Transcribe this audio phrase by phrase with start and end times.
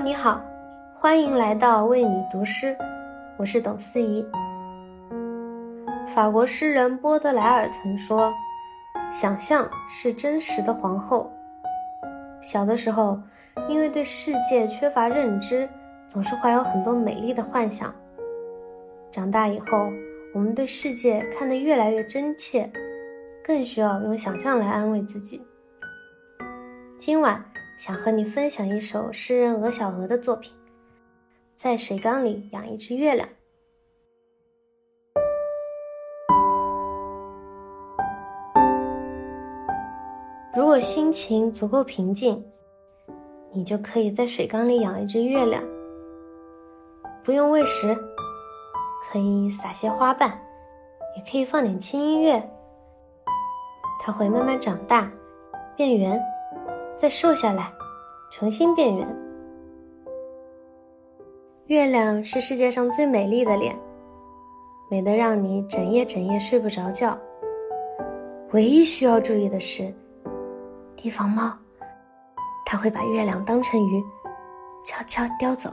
[0.00, 0.40] 你好，
[0.94, 2.76] 欢迎来到为你读诗，
[3.36, 4.24] 我是董思怡。
[6.14, 8.32] 法国诗人波德莱尔曾说
[9.10, 11.32] ：“想象是真实的皇后。”
[12.40, 13.20] 小的时候，
[13.68, 15.68] 因为对世界缺乏认知，
[16.06, 17.92] 总是怀有很多美丽的幻想。
[19.10, 19.90] 长大以后，
[20.32, 22.70] 我们对世界看得越来越真切，
[23.44, 25.44] 更需要用想象来安慰自己。
[26.96, 27.44] 今晚
[27.78, 30.52] 想和你分享一首诗人鹅小鹅的作品，
[31.54, 33.28] 《在水缸里养一只月亮》。
[40.56, 42.44] 如果心情足够平静，
[43.52, 45.62] 你就可以在水缸里养一只月亮。
[47.22, 47.96] 不用喂食，
[49.08, 50.36] 可以撒些花瓣，
[51.16, 52.42] 也可以放点轻音乐。
[54.00, 55.08] 它会慢慢长大，
[55.76, 56.20] 变圆。
[56.98, 57.72] 再瘦下来，
[58.28, 59.06] 重新变圆。
[61.66, 63.78] 月亮是世界上最美丽的脸，
[64.90, 67.16] 美得让你整夜整夜睡不着觉。
[68.50, 69.94] 唯一需要注意的是，
[70.96, 71.56] 提防猫，
[72.66, 74.02] 它会把月亮当成鱼，
[74.84, 75.70] 悄悄叼走。